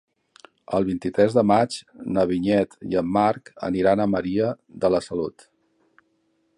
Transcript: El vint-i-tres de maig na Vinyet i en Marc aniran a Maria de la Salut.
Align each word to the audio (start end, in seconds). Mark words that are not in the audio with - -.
El 0.77 0.85
vint-i-tres 0.85 1.35
de 1.39 1.43
maig 1.49 1.77
na 2.17 2.25
Vinyet 2.31 2.73
i 2.93 2.99
en 3.03 3.13
Marc 3.19 3.53
aniran 3.71 4.03
a 4.03 4.09
Maria 4.15 4.49
de 4.87 4.93
la 4.97 5.03
Salut. 5.11 5.47